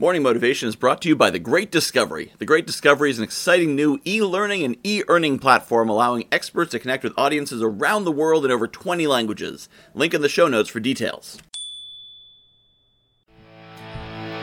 [0.00, 2.32] Morning Motivation is brought to you by The Great Discovery.
[2.38, 6.70] The Great Discovery is an exciting new e learning and e earning platform allowing experts
[6.70, 9.68] to connect with audiences around the world in over 20 languages.
[9.92, 11.36] Link in the show notes for details.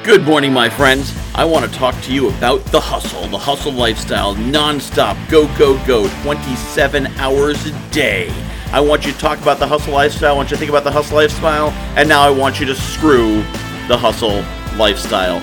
[0.04, 1.12] Good morning, my friends.
[1.33, 5.83] I want to talk to you about the hustle, the hustle lifestyle, non-stop, go, go,
[5.87, 8.31] go, 27 hours a day.
[8.71, 10.83] I want you to talk about the hustle lifestyle, I want you to think about
[10.83, 13.37] the hustle lifestyle, and now I want you to screw
[13.87, 14.44] the hustle
[14.78, 15.39] lifestyle.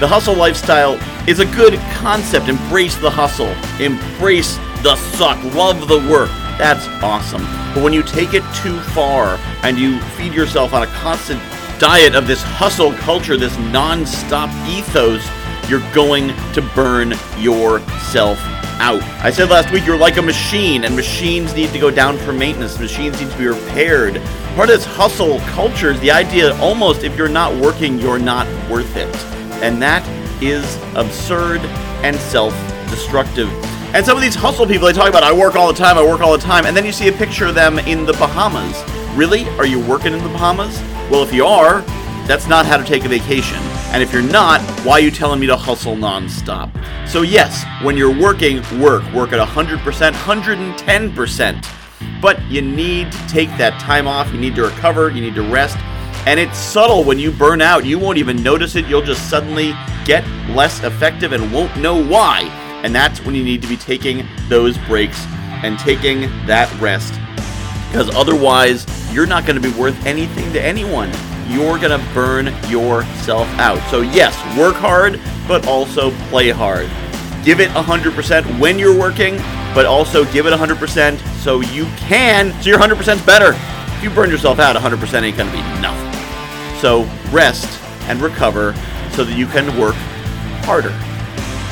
[0.00, 0.98] The hustle lifestyle
[1.28, 2.48] is a good concept.
[2.48, 6.30] Embrace the hustle, embrace the suck, love the work.
[6.58, 7.42] That's awesome.
[7.74, 11.40] But when you take it too far and you feed yourself on a constant
[11.78, 15.26] diet of this hustle culture, this non stop ethos,
[15.68, 18.38] you're going to burn yourself
[18.78, 19.02] out.
[19.24, 22.32] I said last week you're like a machine, and machines need to go down for
[22.32, 22.78] maintenance.
[22.78, 24.20] Machines need to be repaired.
[24.54, 28.46] Part of this hustle culture is the idea almost if you're not working, you're not
[28.70, 29.14] worth it.
[29.62, 30.06] And that
[30.42, 31.60] is absurd
[32.02, 32.54] and self
[32.90, 33.48] destructive.
[33.94, 36.04] And some of these hustle people, they talk about, I work all the time, I
[36.04, 38.82] work all the time, and then you see a picture of them in the Bahamas.
[39.16, 39.48] Really?
[39.58, 40.78] Are you working in the Bahamas?
[41.10, 41.80] Well, if you are,
[42.26, 43.58] that's not how to take a vacation.
[43.92, 46.70] And if you're not, why are you telling me to hustle nonstop?
[47.08, 49.10] So, yes, when you're working, work.
[49.14, 51.66] Work at 100%, 110%.
[52.20, 54.30] But you need to take that time off.
[54.32, 55.10] You need to recover.
[55.10, 55.78] You need to rest.
[56.26, 57.86] And it's subtle when you burn out.
[57.86, 58.86] You won't even notice it.
[58.86, 59.72] You'll just suddenly
[60.04, 62.40] get less effective and won't know why.
[62.82, 65.24] And that's when you need to be taking those breaks
[65.62, 67.14] and taking that rest.
[67.88, 71.10] Because otherwise, you're not going to be worth anything to anyone
[71.48, 73.78] you're going to burn yourself out.
[73.90, 76.88] So, yes, work hard, but also play hard.
[77.44, 79.36] Give it 100% when you're working,
[79.74, 83.52] but also give it 100% so you can, so your 100% is better.
[83.96, 86.80] If you burn yourself out, 100% ain't going to be enough.
[86.80, 88.74] So, rest and recover
[89.12, 89.94] so that you can work
[90.64, 90.92] harder.